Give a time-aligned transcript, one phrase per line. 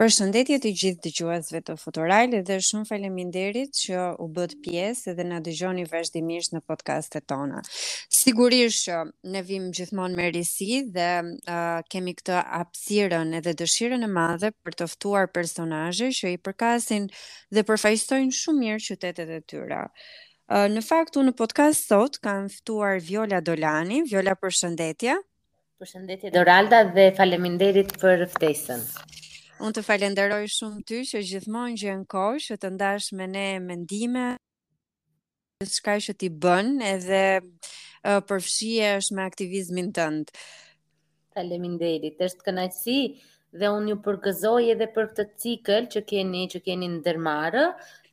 [0.00, 5.40] Përshëndetje të gjithë dëgjuesve të Futurale dhe shumë faleminderit që u bët pjesë dhe na
[5.44, 7.60] dëgjoni vazhdimisht në podcastet tona.
[8.20, 9.00] Sigurisht që
[9.34, 14.78] ne vim gjithmonë me risi dhe uh, kemi këtë hapësirën edhe dëshirën e madhe për
[14.80, 17.10] të ftuar personazhe që i përkasin
[17.52, 19.82] dhe përfaqësojnë shumë mirë qytetet e tyra.
[20.48, 24.00] Uh, në fakt unë në podcast sot kanë ftuar Viola Dolani.
[24.08, 25.20] Viola, përshëndetje.
[25.84, 28.86] Përshëndetje Doralda dhe faleminderit për ftesën
[29.64, 34.22] unë të falenderoj shumë ty që gjithmonë në kohë që të ndash me ne mendime
[35.72, 37.20] çka që ti bën edhe
[38.30, 40.30] përfshie është me aktivizmin tënd.
[41.36, 42.16] Faleminderit.
[42.24, 42.96] Është kënaqësi
[43.60, 47.66] dhe unë ju përgëzoj edhe për këtë cikël që keni që keni ndërmarrë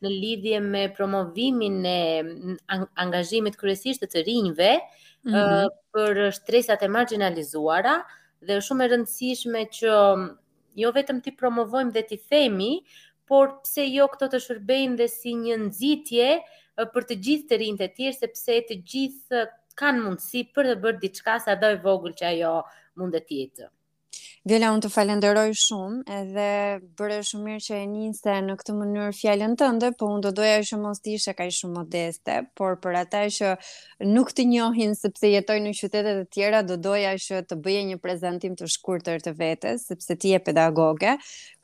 [0.04, 1.98] në lidhje me promovimin e
[3.04, 5.72] angazhimit kryesisht të të rinjve mm -hmm.
[5.96, 7.96] për shtresat e marginalizuara
[8.46, 9.94] dhe shumë e rëndësishme që
[10.80, 12.70] jo vetëm ti promovojmë dhe ti themi,
[13.32, 16.28] por pse jo këto të shërbejnë dhe si një nxitje
[16.94, 19.44] për të gjithë të rinjë të tjerë sepse të gjithë
[19.82, 22.54] kanë mundësi për të bërë diçka sa do e vogël që ajo
[23.02, 23.72] mund të jetë.
[24.50, 26.44] Vjela, unë të falenderoj shumë edhe
[27.00, 30.62] bërë shumë mirë që e njiste në këtë mënyrë fjallën tënde, po unë do doja
[30.68, 33.50] që mos ti ishe ka i shumë modeste, por për ata që
[34.14, 37.98] nuk të njohin sepse jetoj në qytetet të tjera, do doja që të bëje një
[38.06, 41.12] prezentim të shkurëtër të vetës, sepse ti e pedagoge,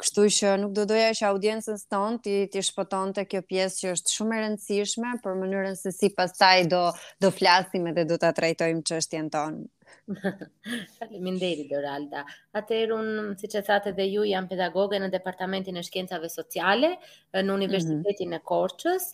[0.04, 3.94] kështu që nuk do doja që audiencës tonë ti, ti shpoton të kjo pjesë që
[3.96, 6.84] është shumë e rëndësishme, për mënyrën se si pas taj do,
[7.24, 9.64] do flasim edhe do të atrajtojmë qështjen tonë
[10.98, 12.22] Faleminderit Doralda.
[12.58, 13.08] Atëherë un,
[13.40, 16.90] siç e thatë edhe ju, jam pedagoge në departamentin e shkencave sociale
[17.32, 18.42] në Universitetin mm -hmm.
[18.42, 19.06] e Korçës,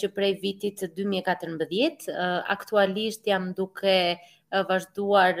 [0.00, 2.06] që prej vitit 2014
[2.56, 3.94] aktualisht jam duke
[4.68, 5.34] vazhduar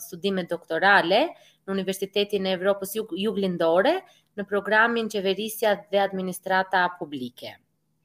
[0.00, 1.20] studimet doktorale
[1.66, 4.00] në Universitetin e Evropës Juglindore
[4.38, 7.54] në programin Qeverisja dhe Administrata Publike.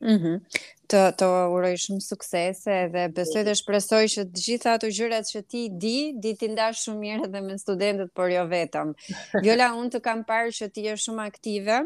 [0.04, 0.32] Mhm.
[0.42, 5.30] Mm të të uroj shumë suksese dhe besoj dhe shpresoj që të gjitha ato gjërat
[5.34, 8.94] që ti di, di ti ndash shumë mirë edhe me studentët, por jo vetëm.
[9.46, 11.80] Jola, unë të kam parë që ti je shumë aktive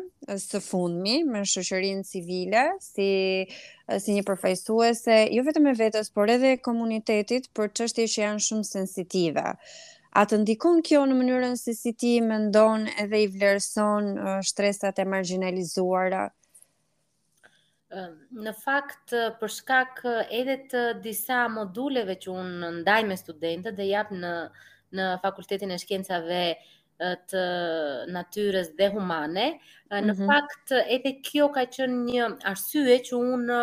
[0.46, 3.10] së fundmi me shoqërinë civile, si
[4.00, 8.46] si një përfaqësuese, jo vetëm e vetës, por edhe e komunitetit për çështje që janë
[8.46, 9.44] shumë sensitive.
[10.16, 14.14] A të ndikon kjo në mënyrën se si ti mendon edhe i vlerëson
[14.48, 16.26] shtresat e marginalizuara
[17.94, 19.98] Në fakt, për shkak
[20.32, 24.32] edhe të disa moduleve që unë ndaj me studentët dhe japë në,
[25.00, 26.40] në Fakultetin e Shkencave
[27.32, 27.42] të
[28.18, 29.46] natyres dhe humane,
[29.92, 30.30] në mm -hmm.
[30.32, 33.60] fakt edhe kjo ka qënë një arsye që unë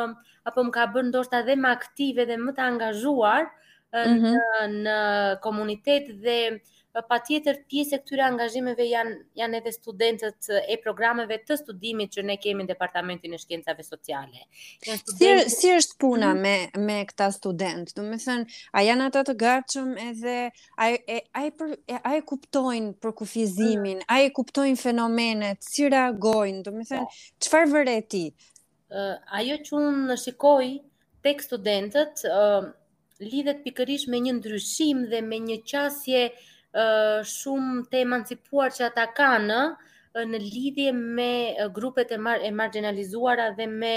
[0.53, 3.49] apo më ka bërë ndoshta dhe më aktive dhe më të angazhuar
[3.95, 4.35] mm -hmm.
[4.67, 4.97] në, në
[5.43, 6.61] komunitet dhe
[7.09, 12.25] pa tjetër pjesë e këtyre angazhimeve janë janë edhe studentët e programeve të studimit që
[12.27, 14.41] ne kemi në departamentin e shkencave sociale.
[14.83, 15.49] Er, studentët...
[15.53, 16.43] Si si është puna mhm.
[16.43, 17.95] me me këta studentë?
[17.95, 20.37] Do thënë, a janë ata të gatshëm edhe
[20.77, 26.63] a a e a e kuptojnë për kufizimin, a e kuptojnë fenomenet, si reagojnë?
[26.67, 27.07] Do thënë,
[27.47, 28.25] çfarë vëre ti?
[28.91, 29.07] Ë
[29.41, 30.75] ajo që unë shikoj
[31.23, 32.73] tek studentët, ë
[33.21, 36.21] lidhet pikërish me një ndryshim dhe me një qasje
[37.35, 39.63] shumë të emancipuar që ata kanë
[40.33, 41.27] në lidhje me
[41.75, 42.19] grupet e,
[42.61, 43.91] marginalizuara dhe me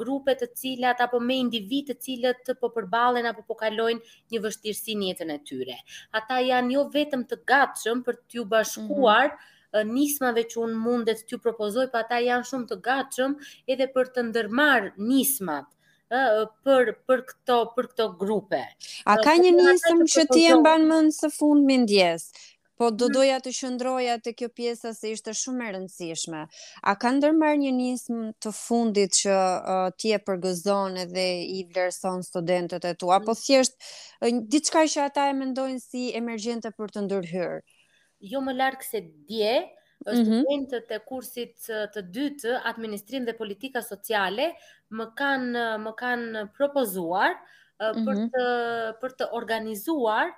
[0.00, 4.96] grupet të cilat apo me individ të cilët po përballen apo po kalojnë një vështirësi
[5.00, 5.76] në jetën e tyre.
[6.20, 9.92] Ata janë jo vetëm të gatshëm për t'ju bashkuar mm -hmm.
[9.94, 13.36] nismave që unë mundet t'ju propozoj, pa po ata janë shumë të gatshëm
[13.68, 15.68] edhe për të ndërmar nismat
[16.08, 18.62] për për këto për këto grupe.
[19.04, 22.30] A ka një nisëm që ti e mban mend së fundmi ndjes?
[22.78, 23.12] Po do mm.
[23.16, 26.44] doja të shëndroja të kjo pjesa se ishte shumë e rëndësishme.
[26.86, 31.24] A ka ndërmar një nism të fundit që uh, ti e përgëzon edhe
[31.56, 33.16] i vlerëson studentët e tu, mm.
[33.18, 33.74] Apo thjesht,
[34.22, 37.58] uh, diçka që ata e mendojnë si emergjente për të ndërhyrë?
[38.30, 39.56] Jo më larkë se dje,
[40.08, 40.42] është mm -hmm.
[40.44, 41.56] studentët e kursit
[41.96, 44.48] të dytë administrim dhe politika sociale
[44.98, 47.40] më kanë më kanë propozuar mm
[47.78, 48.04] -hmm.
[48.04, 48.28] për mhm.
[48.32, 48.44] të
[49.02, 50.32] për të organizuar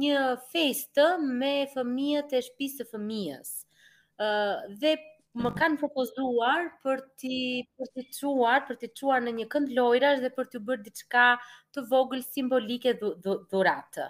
[0.00, 0.18] një
[0.52, 1.06] festë
[1.40, 3.50] me fëmijët e shtëpisë së fëmijës.
[4.22, 4.28] ë
[4.82, 4.92] dhe
[5.34, 7.38] më kanë propozuar për ti
[7.78, 11.24] për ti çuar, për ti çuar në një kënd lojrash dhe për të bërë diçka
[11.74, 14.04] të vogël simbolike dhuratë.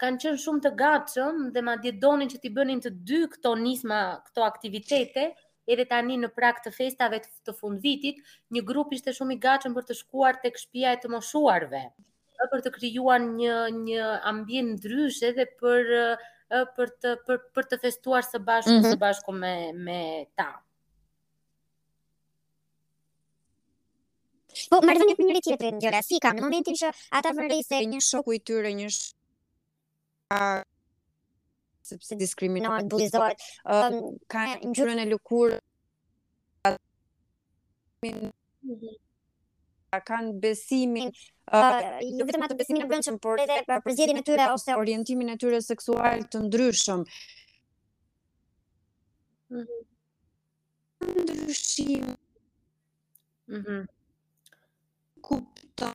[0.00, 4.00] kanë qenë shumë të gatshëm dhe madje donin që ti bënin të dy këto nisma,
[4.28, 5.26] këto aktivitete,
[5.68, 9.86] edhe tani në prag të festave të fundvitit, një grup ishte shumë i gatshëm për
[9.90, 11.84] të shkuar tek shtëpia e të moshuarve,
[12.52, 15.96] për të krijuar një një ambient ndryshe dhe për
[16.76, 18.92] për të për, për të festuar së bashku mm -hmm.
[18.92, 19.52] së bashku me
[19.86, 19.98] me
[20.40, 20.48] ta.
[24.72, 27.30] Po një me njëri tjetrin gjëra si kam në momentin që ata
[27.64, 29.14] se një shoku i tyre një sh...
[30.32, 30.40] A
[31.82, 33.36] sepse diskriminohet, bullizohet,
[33.68, 33.96] um,
[34.32, 35.58] ka një e lukur,
[38.06, 38.30] mhm
[40.00, 45.32] kanë besimin jo vetëm atë besimin e brendshëm, por edhe përzgjedhjen e tyre ose orientimin
[45.34, 47.02] e tyre seksual të ndryshëm.
[49.50, 49.84] Mhm.
[51.02, 52.14] Ndryshim.
[53.52, 53.82] Mhm.
[55.20, 55.92] Kupton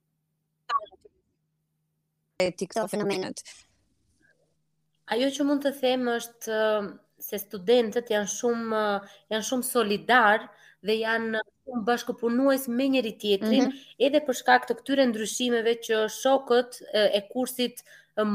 [2.55, 3.41] ti këto fenomenet.
[5.15, 6.59] Ajo që mund të them është
[7.27, 8.81] se studentët janë shumë
[9.33, 10.45] janë shumë solidar,
[10.85, 13.95] dhe janë shumë bashkëpunues me njëri tjetrin, mm -hmm.
[14.06, 17.83] edhe për shkak të këtyre ndryshimeve që shokët e kursit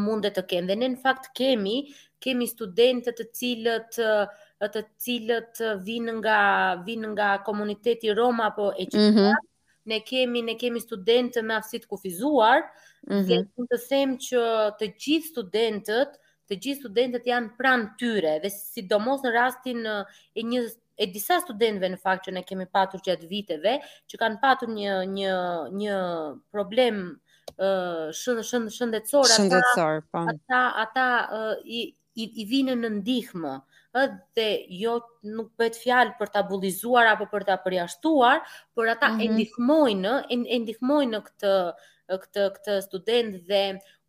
[0.05, 0.67] mund të kenë.
[0.73, 1.77] Dhe ne në fakt kemi,
[2.23, 3.93] kemi studentë të cilët
[4.73, 6.39] të cilët vinë nga
[6.87, 9.35] vijnë nga komuniteti Roma apo e Mm -hmm.
[9.91, 12.61] Ne kemi ne kemi studentë me aftësi të kufizuar.
[12.63, 13.27] Mm -hmm.
[13.27, 14.43] Dhe mund të them që
[14.79, 16.11] të gjithë studentët
[16.49, 19.83] të gjithë studentët janë pranë tyre dhe sidomos në rastin
[20.35, 20.69] e
[21.03, 23.77] e disa studentëve në fakt që ne kemi patur gjatë viteve
[24.13, 25.35] që kanë patur një një
[25.81, 25.97] një
[26.55, 27.01] problem
[27.59, 29.25] uh, shënd po.
[29.25, 31.09] ata, ata ata
[31.39, 31.83] uh, i
[32.23, 33.51] i vinë në ndihmë
[34.37, 34.47] dhe
[34.81, 34.99] jo
[35.33, 38.43] nuk bëhet fjalë për ta bullizuar apo për ta përjashtuar,
[38.75, 39.23] por ata mm -hmm.
[39.23, 39.33] e mhm.
[39.33, 40.15] ndihmojnë,
[40.53, 41.55] e ndihmojnë këtë
[42.23, 43.63] këtë këtë student dhe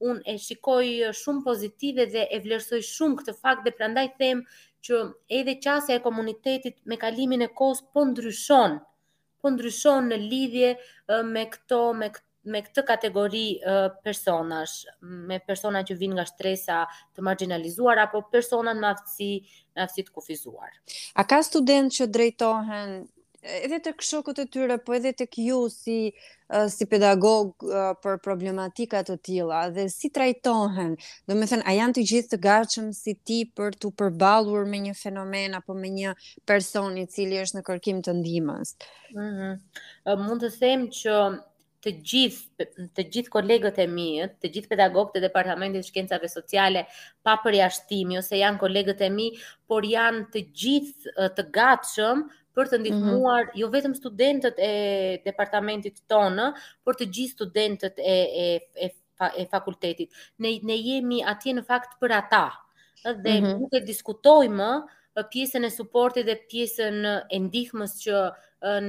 [0.03, 0.89] unë e shikoj
[1.21, 4.43] shumë pozitive dhe e vlerësoj shumë këtë fakt dhe prandaj them
[4.85, 5.00] që
[5.39, 8.77] edhe qasja e komunitetit me kalimin e kohës po ndryshon,
[9.41, 10.74] po ndryshon në lidhje
[11.33, 12.12] me këto me
[12.51, 13.41] me këtë kategori
[14.03, 14.71] personash,
[15.30, 16.81] me persona që vinë nga shtresa
[17.15, 19.30] të marginalizuar apo persona me aftësi,
[19.71, 20.74] në aftësi të kufizuar.
[21.15, 22.97] A ka student që drejtohen
[23.43, 25.97] edhe tek shokët e tyre, po edhe tek ju si
[26.69, 27.63] si pedagog
[28.03, 30.91] për problematika të tilla dhe si trajtohen.
[31.25, 34.81] Do me thënë, a janë të gjithë të gatshëm si ti për të përballur me
[34.85, 36.11] një fenomen apo me një
[36.45, 38.75] person i cili është në kërkim të ndihmës?
[39.15, 39.57] Mhm.
[40.27, 41.15] mund të them që
[41.83, 44.09] të gjithë të gjithë kolegët e mi,
[44.41, 46.85] të gjithë pedagogët të departamentit të shkencave sociale
[47.23, 49.31] pa përjashtimi ose janë kolegët e mi,
[49.67, 52.25] por janë të gjithë të gatshëm
[52.57, 52.88] për të mhm.
[52.88, 53.13] ndihmuar
[53.45, 53.61] mm -hmm.
[53.61, 54.71] jo vetëm studentët e
[55.25, 56.47] departamentit tonë,
[56.85, 58.45] por të gjithë studentët e e
[58.85, 58.89] e,
[59.41, 60.11] e fakultetit.
[60.44, 62.44] Ne ne jemi atje në fakt për ata.
[63.05, 63.59] Dhe mm -hmm.
[63.61, 64.71] nuk e diskutojmë
[65.33, 66.97] pjesën e suportit dhe pjesën
[67.31, 68.17] e ndihmës që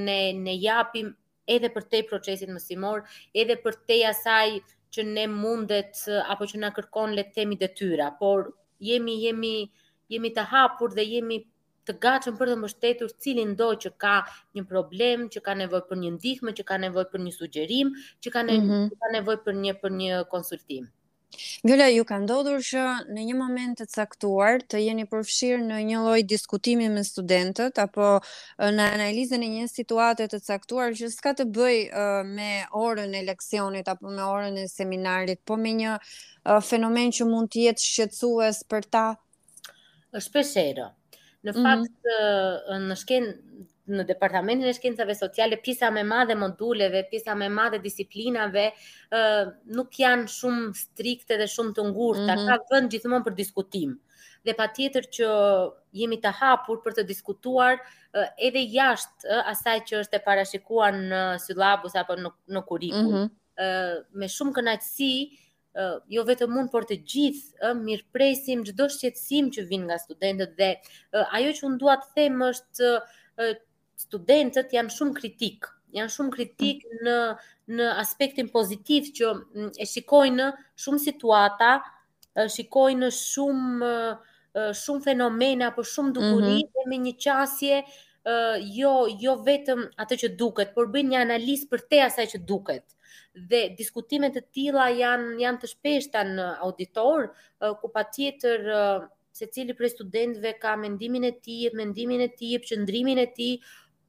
[0.06, 1.14] ne ne japim
[1.54, 3.02] edhe për te procesin mësimor,
[3.34, 4.48] edhe për te asaj
[4.94, 5.94] që ne mundet
[6.32, 9.56] apo që na kërkon le të themi detyra, por jemi jemi
[10.12, 11.40] jemi të hapur dhe jemi
[11.88, 14.14] të gatshëm për të mbështetur cilin do që ka
[14.56, 17.90] një problem, që ka nevojë për një ndihmë, që ka nevojë për një sugjerim,
[18.24, 18.76] që ka nevojë mhm.
[18.76, 19.00] mm -hmm.
[19.04, 20.92] ka nevojë për një për një konsultim.
[21.66, 26.02] Gjëra ju ka ndodhur që në një moment të caktuar të jeni përfshirë në një
[26.04, 28.20] lloj diskutimi me studentët apo
[28.60, 32.06] në analizën e një situate të caktuar që s'ka të bëjë
[32.36, 35.98] me orën e leksionit apo me orën e seminarit, po me një
[36.70, 39.06] fenomen që mund të jetë shqetësues për ta.
[40.14, 40.54] Shpesh
[41.44, 41.64] Në mm -hmm.
[41.64, 42.08] fakt
[42.88, 43.34] në shkenë
[43.94, 48.62] në departamentin e shkencave sociale pjesa më e madhe moduleve, pjesa më e madhe disiplinave
[49.12, 49.20] ë
[49.76, 52.48] nuk janë shumë strikte dhe shumë të ngurtë, mm -hmm.
[52.64, 53.92] ka vend gjithmonë për diskutim.
[54.44, 55.28] Dhe patjetër që
[55.96, 57.78] jemi të hapur për të diskutuar
[58.48, 62.60] edhe jashtë asaj që është e parashikuar në syllabus apo në në mhm.
[62.64, 64.04] ë mm -hmm.
[64.22, 65.12] me shumë kënaqësi
[66.14, 70.68] jo vetëm mund por të gjithë ë mirpresim çdo shqetsim që vinë nga studentët dhe
[71.38, 72.90] ajo që un dua të them është
[74.04, 75.66] studentët janë shumë kritik,
[75.98, 77.02] janë shumë kritik mm.
[77.08, 77.16] në
[77.74, 80.46] në aspektin pozitiv që mm, e shikojnë
[80.84, 81.70] shumë situata,
[82.54, 83.92] shikojnë shumë
[84.78, 86.90] shumë fenomena, apo shumë dukuri mm -hmm.
[86.90, 87.80] me një qasje
[88.24, 92.40] uh, jo jo vetëm atë që duket, por bëjnë një analizë për te asaj që
[92.48, 92.84] duket.
[93.50, 99.48] Dhe diskutimet e tilla janë janë të shpeshta në auditor, uh, ku patjetër uh, se
[99.52, 103.58] cili prej studentve ka mendimin e tij, mendimin e tij, qëndrimin e tij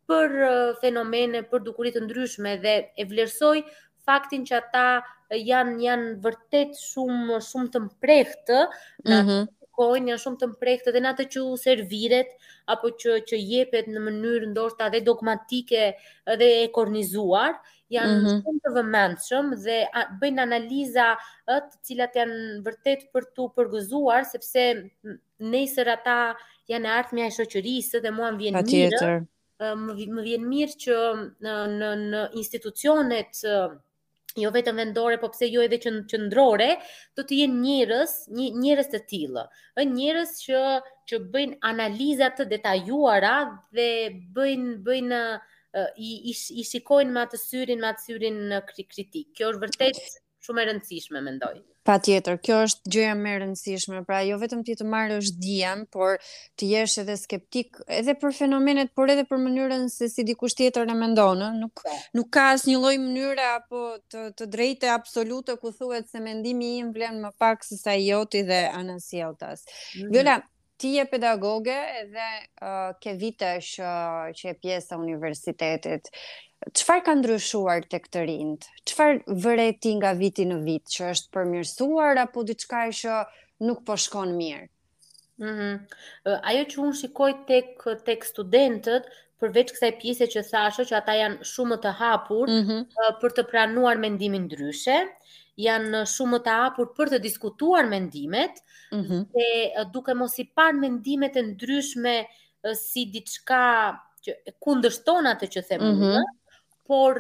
[0.05, 0.53] për uh,
[0.84, 3.62] fenomene, për dukuri të ndryshme dhe e vlerësoj
[4.05, 4.88] faktin që ata
[5.34, 8.60] janë janë vërtet shumë shumë të mprehtë
[9.01, 12.32] në mm -hmm kërkojnë, janë shumë të mprekte dhe në atë që serviret,
[12.72, 15.84] apo që, që jepet në mënyrë ndoshta dhe dogmatike
[16.39, 17.58] dhe e kornizuar,
[17.94, 18.41] janë mm -hmm.
[18.41, 19.79] shumë të vëmendshëm dhe
[20.22, 21.10] bëjnë analiza
[21.46, 24.65] të cilat janë vërtet për tu përgëzuar, sepse
[25.53, 26.17] nesër ata
[26.72, 29.08] janë ardhmja e shoqërisë dhe mua më vjen mirë.
[29.55, 30.96] Më, vjen mirë që
[31.46, 33.46] në, në, në institucionet
[34.41, 36.67] jo vetëm vendore, po pse jo edhe qendrore,
[37.19, 38.15] do të jenë njerëz,
[38.65, 39.43] njerëz të tillë.
[39.83, 40.61] Ëh njerëz që
[41.11, 43.33] që bëjnë analiza të detajuara
[43.79, 43.89] dhe
[44.39, 45.21] bëjnë bëjnë
[46.09, 49.31] i i shikojnë me atë syrin, me atë syrin kritik.
[49.37, 50.03] Kjo është vërtet
[50.45, 51.55] shumë e rëndësishme mendoj.
[51.85, 56.17] Patjetër, kjo është gjëja më e rëndësishme, pra jo vetëm ti të marrësh diën, por
[56.59, 60.89] të jesh edhe skeptik edhe për fenomenet, por edhe për mënyrën se si dikush tjetër
[60.93, 61.93] e mendon, ëh, nuk po.
[62.17, 63.83] nuk ka asnjë lloj mënyre apo
[64.13, 68.41] të të drejtë absolute ku thuhet se mendimi im vlen më pak se sa joti
[68.49, 69.65] dhe anasjeltas.
[69.67, 70.13] Mm -hmm.
[70.17, 70.39] Vëla,
[70.77, 71.75] ti je pedagoge
[72.12, 72.27] dhe
[72.62, 76.10] uh, ke vitesh uh, që je pjesë e universitetit.
[76.74, 78.70] Çfarë ka ndryshuar të këtë rindë?
[78.89, 83.20] Çfarë vëreti ti nga viti në vit që është përmirësuar apo diçka që
[83.67, 84.65] nuk po shkon mirë?
[85.46, 85.72] Mhm.
[86.39, 89.08] Ajo që unë shikoj tek tek studentët
[89.44, 92.86] përveç kësaj pjese që thashë që ata janë shumë të hapur mm -hmm.
[93.24, 94.96] për të pranuar mendimin ndryshe,
[95.63, 98.57] janë shumë të apur për të diskutuar mendimet,
[98.95, 99.21] mm -hmm.
[99.35, 102.15] dhe duke mos i parë mendimet e ndryshme
[102.81, 103.62] si diçka
[104.25, 104.35] që
[104.67, 105.91] kundështon atë që themi.
[105.91, 106.25] mm -hmm.
[106.91, 107.15] por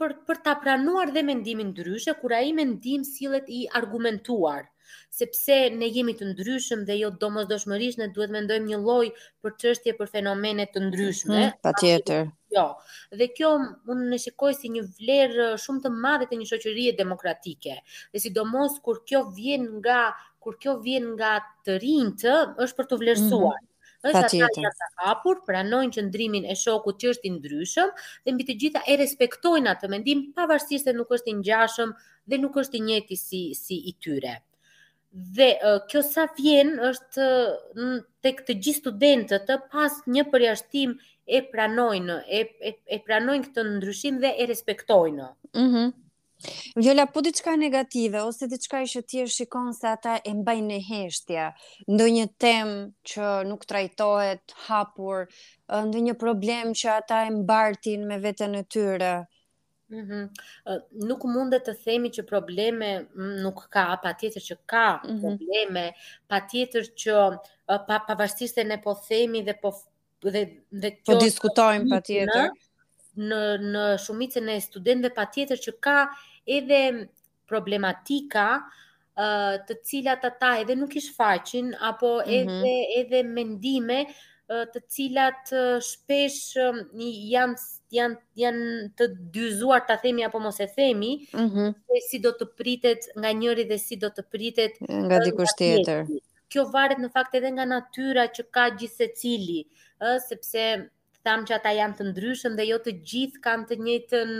[0.00, 4.62] për për ta pranuar dhe mendimin ndryshe kur ai mendim sillet i argumentuar
[5.18, 9.10] sepse ne jemi të ndryshëm dhe jo domosdoshmërisht ne duhet mendojmë një lloj
[9.44, 11.38] për çështje për fenomene të ndryshme.
[11.42, 12.24] Hmm, Patjetër.
[12.56, 12.64] Jo.
[13.20, 13.52] Dhe kjo
[13.94, 17.76] unë e shikoj si një vlerë shumë të madhe të një shoqërie demokratike.
[18.14, 20.00] Dhe sidomos kur kjo vjen nga
[20.46, 23.58] kur kjo vjen nga të rinjtë, është për të vlerësuar.
[23.60, 23.66] Hmm.
[24.00, 27.90] Është ata që të hapur, pranojnë qëndrimin e shokut që është i ndryshëm
[28.24, 31.92] dhe mbi të gjitha e respektojnë atë mendim pavarësisht se nuk është i ngjashëm
[32.32, 34.38] dhe nuk është i njëjti si si i tyre
[35.12, 37.26] dhe uh, kjo sa vjen është
[38.26, 40.92] tek të gjithë studentët të pas një përjashtim
[41.26, 45.32] e pranojnë e e, e pranojnë këtë ndryshim dhe e respektojnë.
[45.56, 45.66] Mhm.
[45.66, 45.90] Mm
[46.80, 50.78] Vjola po diçka negative ose diçka që ti e shikon se ata e mbajnë në
[50.86, 51.42] heshtje
[51.96, 52.78] ndonjë temë
[53.10, 55.26] që nuk trajtohet hapur,
[55.88, 59.12] ndonjë problem që ata e mbartin me veten e tyre.
[59.90, 60.24] Mm -hmm.
[61.08, 65.20] Nuk mundet të themi që probleme mm, nuk ka, pa tjetër që ka mhm.
[65.22, 66.26] probleme, mm -hmm.
[66.30, 67.14] pa tjetër që
[67.88, 69.70] pa, pavarësisht se ne po themi dhe po
[70.34, 70.42] dhe,
[70.82, 72.50] dhe po diskutojmë pa tjetër në,
[73.30, 73.40] në,
[73.72, 75.98] në shumicën e studentëve pa tjetër që ka
[76.58, 76.82] edhe
[77.50, 78.46] problematika
[79.66, 82.34] të cilat ata edhe nuk i shfaqin apo mhm.
[82.38, 83.00] edhe mm -hmm.
[83.00, 83.98] edhe mendime
[84.72, 85.50] të cilat
[85.88, 87.54] shpesh janë
[87.94, 91.74] janë janë të dyzuar ta themi apo mos e themi, mm -hmm.
[91.90, 94.72] se si do të pritet nga njëri dhe si do të pritet
[95.06, 96.02] nga dikush tjetër.
[96.50, 99.60] Kjo varet në fakt edhe nga natyra që ka gjithë se cili,
[100.28, 100.64] sepse
[101.24, 104.30] tham që ata janë të ndryshëm dhe jo të gjithë kanë të njëjtën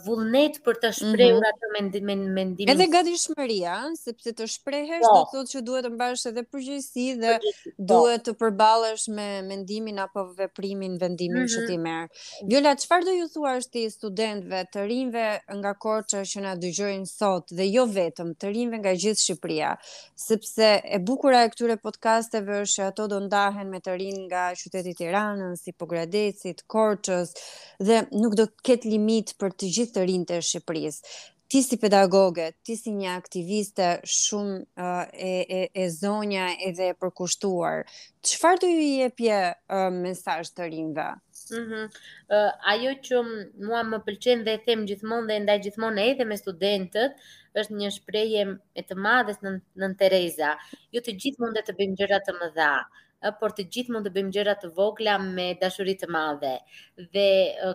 [0.05, 0.95] vullnet për të mhm.
[0.97, 1.73] shprehur mm -hmm.
[1.79, 2.55] atë me mendimin.
[2.73, 5.13] Edhe gatishmëria, sepse të shprehesh po.
[5.13, 7.73] do të thotë që duhet të mbash edhe përgjegjësi dhe po.
[7.93, 11.55] duhet të përballesh me mendimin apo veprimin, vendimin mm -hmm.
[11.55, 11.67] që mhm.
[11.69, 12.31] ti merr.
[12.51, 15.27] Viola, çfarë do ju thuash ti studentëve, të rinve
[15.61, 19.75] nga Korça që na dëgjojnë sot dhe jo vetëm të rinve nga gjithë Shqipëria,
[20.17, 24.43] sepse e bukura e këtyre podkasteve është që ato do ndahen me të rinë nga
[24.61, 27.29] qyteti i Tiranës, Pogradecit, Korçës
[27.87, 31.15] dhe nuk do të ketë limit për të gjithë të rinjtë të Shqipërisë.
[31.55, 36.97] Ti si pedagoge, ti si një aktiviste shumë uh, e e e zonja edhe e
[37.03, 37.85] përkushtuar,
[38.31, 41.07] çfarë do ju jepje uh, mesazh të rinjve?
[41.55, 41.83] Mhm.
[41.87, 43.21] uh, ajo që
[43.67, 47.15] mua më pëlqen dhe e them gjithmonë dhe ndaj gjithmonë edhe me studentët
[47.63, 48.43] është një shprehje
[48.75, 49.53] e të madhes në
[49.83, 50.57] në Tereza.
[50.91, 52.73] Ju jo të gjithë mundet të bëni gjëra të mëdha
[53.41, 56.51] por të gjithë mund të bëjmë gjëra të vogla me dashuri të madhe.
[57.15, 57.25] Dhe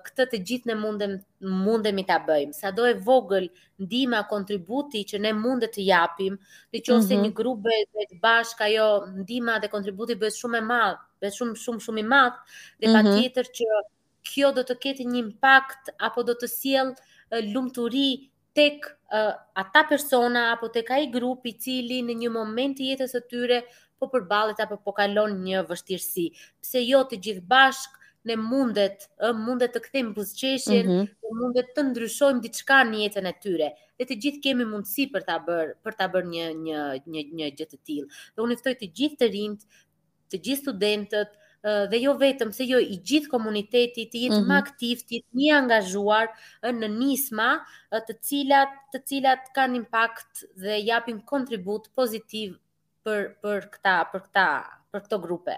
[0.06, 1.16] këtë të gjithë ne mundem
[1.66, 2.54] mundemi ta bëjmë.
[2.54, 3.48] Sado e vogël
[3.82, 6.38] ndihma kontributi që ne mund të japim,
[6.74, 7.24] në qoftë se mhm.
[7.26, 8.88] një grup bëhet bashk ajo
[9.24, 12.38] ndihma dhe kontributi bëhet shumë e madh, bëhet shumë shumë shumë i madh,
[12.80, 13.14] dhe mm -hmm.
[13.14, 13.86] patjetër që
[14.32, 20.52] kjo do të ketë një impakt apo do të sjellë lumturi tek uh, ata persona
[20.54, 23.64] apo tek ai grup i cili në një moment të jetës së tyre
[24.02, 26.24] po përballet apo po kalon një vështirësi.
[26.66, 31.36] Pse jo të gjithë bashk ne mundet, ë mundet të kthejmë buzqeshin, mm -hmm.
[31.42, 33.68] mundet të ndryshojmë diçka në jetën e tyre.
[33.98, 36.80] Dhe të gjithë kemi mundësi për ta bërë, për ta bërë një një
[37.14, 38.08] një një gjë të tillë.
[38.36, 39.62] Dhe unë ftoj të gjithë të rinjt,
[40.30, 41.32] të gjithë studentët,
[41.92, 44.50] dhe jo vetëm se jo i gjithë komuniteti të jetë mm -hmm.
[44.50, 44.66] më mhm.
[44.66, 46.28] aktiv, të jetë më angazhuar
[46.82, 47.50] në nisma,
[48.08, 52.58] të cilat të cilat kanë impakt dhe japin kontribut pozitiv
[53.06, 54.46] për për këta, për këta,
[54.94, 55.56] për këto grupe.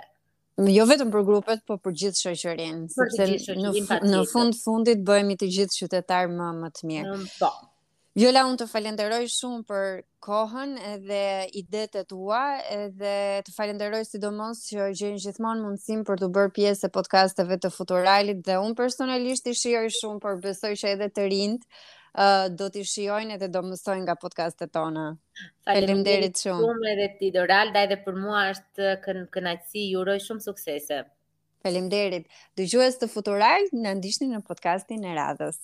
[0.70, 5.48] Jo vetëm për grupet, po për gjithë shoqërinë, sepse në në fund fundit bëhemi të
[5.56, 7.16] gjithë qytetarë më më të mirë.
[7.40, 7.50] Po.
[8.14, 9.86] Viola, unë të falenderoj shumë për
[10.22, 11.24] kohën edhe
[11.58, 12.44] idet e tua
[12.76, 13.16] edhe
[13.48, 18.46] të falenderoj sidomos që gjenë gjithmonë mundësim për të bërë pjesë e podcasteve të futuralit
[18.46, 21.84] dhe unë personalisht i shioj shumë për besoj që edhe të rindë
[22.58, 25.06] do t'i shiojnë edhe do mësojnë nga podcastet tona.
[25.70, 26.62] Faleminderit shumë.
[26.68, 31.02] Shumë edhe ti Doralda edhe për mua është kën kënaqësi, ju uroj shumë suksese.
[31.66, 32.28] Faleminderit.
[32.60, 35.64] Dëgjues të futural, na ndiqni në podcastin e radhës.